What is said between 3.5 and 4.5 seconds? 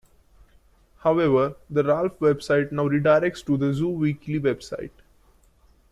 the Zoo Weekly